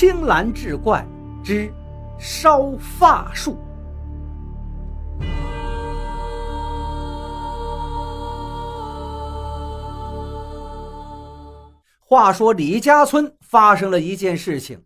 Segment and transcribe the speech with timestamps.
[0.00, 1.04] 青蓝志怪
[1.42, 1.68] 之
[2.20, 3.58] 烧发术。
[11.98, 14.80] 话说李家村发生了一件事情，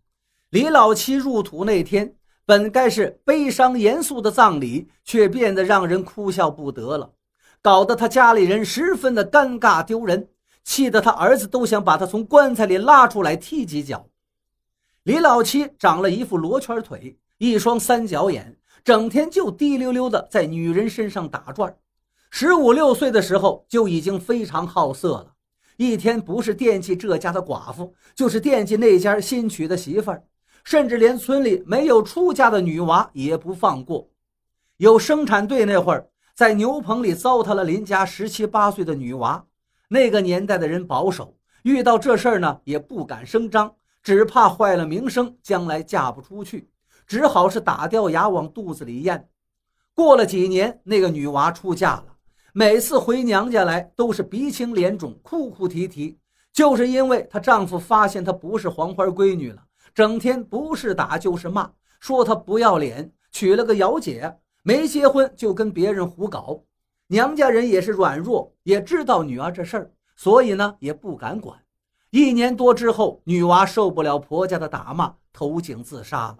[0.48, 2.14] 李老七入土那天，
[2.46, 7.12] 本该是悲伤严肃的葬礼，却变得让人哭笑不得了，
[7.60, 10.28] 搞得他家里人十分的尴尬丢人，
[10.64, 14.06] 气得他儿子都想把他从棺材里拉出来踢几脚。
[15.04, 21.74] 李老七长了一副罗圈腿，一双三角眼，整天就滴溜溜的在女人身上打转。
[22.30, 25.32] 十五六岁的时候就已经非常好色了，
[25.76, 30.22] 一天不是惦记这家的寡妇，就是惦记那家新娶的媳妇儿，
[30.62, 34.08] 甚至连村里没有出嫁的女娃也不放过。
[34.76, 39.44] 有生产队那会儿，在牛棚里糟蹋了邻家十七八岁的女娃。
[39.88, 43.74] 那个年代的人保守，遇到这事儿呢也不敢声张。
[44.02, 46.68] 只怕坏了名声，将来嫁不出去，
[47.06, 49.28] 只好是打掉牙往肚子里咽。
[49.94, 52.06] 过了几年，那个女娃出嫁了，
[52.52, 56.18] 每次回娘家来都是鼻青脸肿、哭哭啼啼，
[56.52, 59.62] 就是因为她丈夫发现她不是黄花闺女了，
[59.94, 66.60] 整天不是打就是骂，说她不要脸，娶了个姚姐，没结婚就跟别人胡搞。
[67.06, 71.61] 娘家人也是软弱，也知道女儿这事儿，所以呢也不敢管。
[72.12, 76.36] 一年多之后，女娃受不了婆家的打骂，投井自杀了。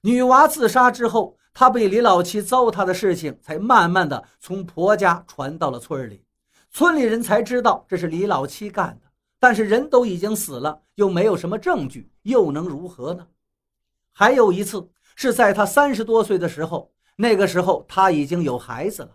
[0.00, 6.24] 女娃自杀之后，她被李老七糟蹋的事情才慢慢的从婆家传到了村里，
[6.72, 9.06] 村里人才知道这是李老七干的。
[9.38, 13.24] 但是人都已经死了，又没有什么证据，又能如何呢？
[14.12, 19.10] 还有一次是在他三十多岁的时候，那个时候他已经有孩子了。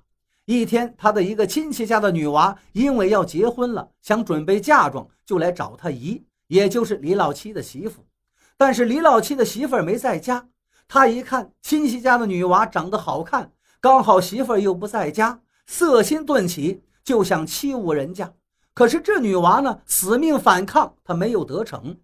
[0.45, 8.03] 一天，他的一个亲戚家的女娃因为要结婚了，想准备嫁妆，就来找他姨，也就是李老七的媳妇。
[8.57, 10.47] 但是李老七的媳妇没在家，
[10.87, 18.33] 他一看亲戚家的女娃长得好看，刚好媳妇又不在家，色心顿起，就想欺侮人家。
[18.73, 21.95] 可是这女娃呢，死命反抗，他没有得逞。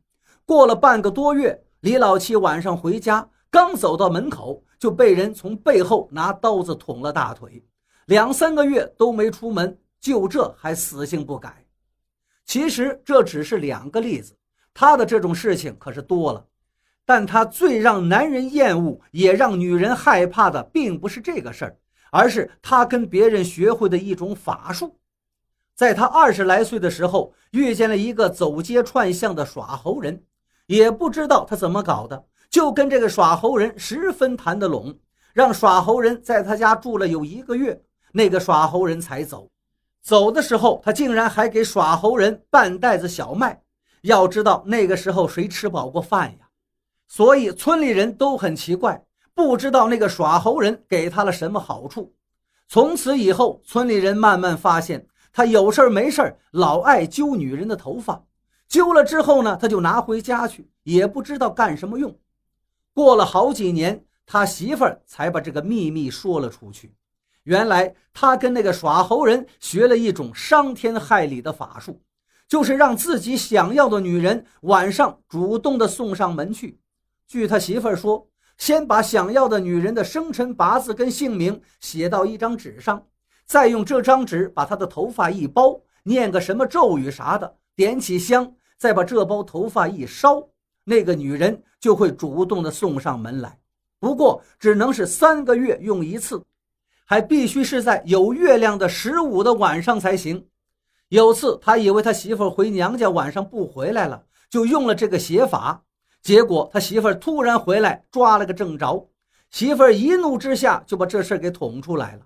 [0.46, 7.64] 过了半个多月，李老七晚上回家，刚走到门口，就被人从背后拿刀子捅了大腿。
[8.08, 11.66] 两三个月都没出门，就这还死性不改。
[12.46, 14.34] 其实这只是两个例子，
[14.74, 16.46] 他的这种事情可是多了。
[17.06, 21.78] 但他最让男人厌恶，也让女人害怕的，并不是这个事儿，
[22.10, 24.98] 而是他跟别人学会的一种法术。
[25.76, 30.24] 在他二十来岁的时候，遇见了一个走街串巷的耍猴人，
[30.68, 34.98] 也不知道他怎么搞的，就跟这个耍猴人十分谈得拢，
[35.34, 37.78] 让耍猴人在他家住了有一个月。
[38.12, 39.50] 那个耍猴人才走，
[40.02, 43.62] 走的时候他竟然还给耍猴人半袋子小麦。
[44.02, 46.48] 要知道那个时候谁吃饱过饭呀？
[47.08, 49.04] 所以村里人都很奇怪，
[49.34, 52.14] 不知道那个耍猴人给他了什么好处。
[52.68, 58.24] 从此以后，村里人慢慢发现他有事没事老爱揪女人的头发，
[58.68, 62.18] 揪了之后呢，他就拿回家去，也不知道干什么用。
[62.94, 66.94] 过了好几年，他媳妇儿才把这个秘密说了出去。
[67.48, 72.02] 原来他跟那个耍猴人学了一种伤天害理的法术，
[72.46, 76.78] 就是让自己想要的女人晚上主动的送上门去。
[77.26, 83.02] 据他媳妇儿说，先把想要的女人的生辰八字跟姓名写到一张纸上，
[83.46, 90.46] 再用这张纸把她的头发一包，念个什么咒语啥的，点起香，再把这包头发一烧，
[90.84, 93.58] 那个女人就会主动的送上门来。
[94.02, 96.44] 不过只能是三个月用一次。
[97.10, 100.46] 还必须是在有月亮的十五的晚上才行。
[101.08, 105.82] 有次他以为他媳妇回娘家晚上不回来了，就用了这个邪法。
[106.22, 109.10] 结果他媳妇突然回来，抓了个正着。
[109.52, 112.26] 媳妇一怒之下就把这事给捅出来了。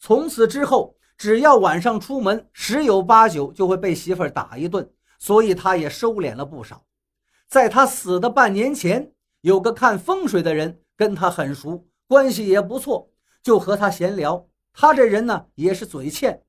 [0.00, 6.82] 从此之后，只要晚上出门，十有八九就会被媳妇打一顿，所以他也收敛了不少。
[7.46, 9.12] 在他死的半年前，
[9.42, 13.08] 有个看风水的人跟他很熟，关系也不错。
[13.46, 16.42] 就和他闲聊，他这人呢也是嘴欠，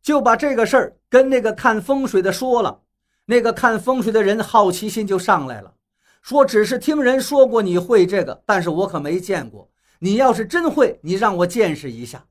[0.00, 2.80] 就把这个事儿跟那个看风水的说了。
[3.26, 5.74] 那个看风水的人好奇心就上来了，
[6.22, 9.70] 说只是听人说过你会这个，但是我可没见过。
[9.98, 12.24] 你要是真会，你让我见识一下。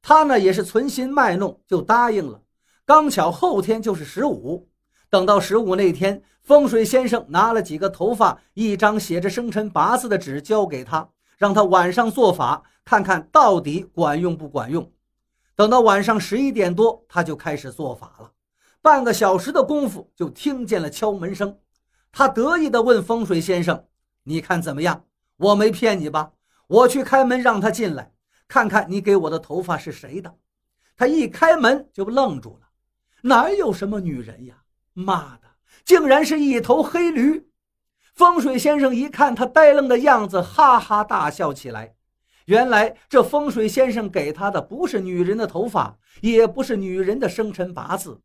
[0.00, 2.40] 他呢也是存心卖弄，就答应了。
[2.86, 4.68] 刚巧后天就是十五，
[5.10, 11.08] 等到十五那天，风水先生拿了几个头发、一张写着生辰八字的纸交给他。
[11.36, 14.90] 让他晚上做法，看看到底管用不管用。
[15.54, 18.32] 等到晚上十一点多，他就开始做法了。
[18.80, 21.58] 半个小时的功夫，就听见了敲门声。
[22.10, 23.84] 他得意地问风水先生
[24.24, 25.04] ：“你看怎么样？
[25.36, 26.30] 我没骗你吧？
[26.66, 28.10] 我去开门让他进来，
[28.46, 30.34] 看看你给我的头发是谁的。”
[30.96, 32.68] 他一开门就愣住了，
[33.20, 34.62] 哪有什么女人呀？
[34.94, 35.48] 妈的，
[35.84, 37.50] 竟然是一头黑驴！
[38.14, 41.96] 风水先生一看他呆愣的样子，哈哈大笑起来。
[42.48, 48.18] 原来这风水先生给他的不是女人的头发，也不是女人的生辰八字，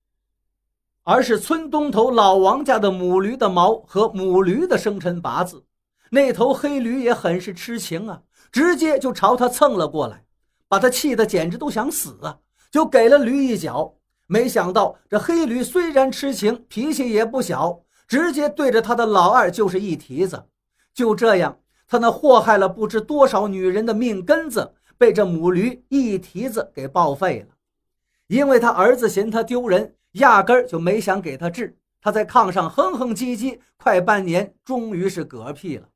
[1.04, 5.66] 而是村东头老王家的母驴的毛和母驴的生辰八字。
[6.10, 10.24] 那头黑驴也很是痴情啊，直接就朝他蹭了过来，
[10.70, 12.40] 把他气得简直都想死啊！
[12.72, 13.94] 就给了驴一脚。
[14.28, 17.78] 没想到这黑驴虽然痴情，脾气也不小，
[18.08, 20.46] 直接对着他的老二就是一蹄子。
[20.94, 21.58] 就这样。
[21.94, 27.54] 他那祸害了不知多少女人的命根子，被这母驴一蹄子给报废了。
[28.26, 31.78] 因为他儿子嫌他丢人，压根儿就没想给他治。
[32.02, 35.88] 他在炕上哼哼唧唧，快半年，终于是嗝屁了。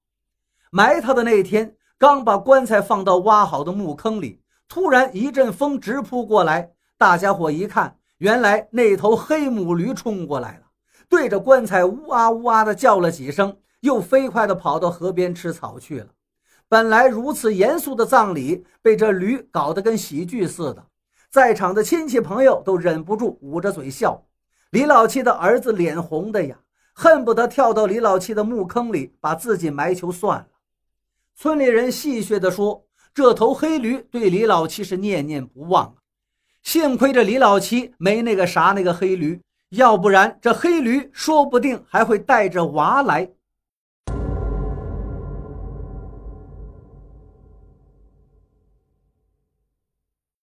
[0.69, 4.39] 埋他的那天，刚把棺材放到挖好的墓坑里，
[4.69, 6.73] 突然一阵风直扑过来。
[6.99, 10.67] 大家伙一看，原来那头黑母驴冲过来了，
[11.09, 13.57] 对着棺材呜啊呜啊的叫了几声。
[13.88, 16.07] 又飞快地跑到河边吃草去了。
[16.68, 20.86] 本来如此严肃的葬礼，被这驴搞得跟喜剧似的。
[21.30, 24.22] 在场的亲戚朋友都忍不住捂着嘴笑。
[24.72, 26.60] 李老七的儿子脸红的呀，
[26.94, 30.48] 恨不得跳到李老七的墓坑里把自己埋球算了。
[31.33, 32.86] 村里人戏谑地说
[33.16, 35.94] ：“这头黑驴对李老七是念念不忘啊！
[36.63, 43.31] 幸亏这李老七没那个啥那个黑驴，要不然这黑驴说不定还会带着娃来。”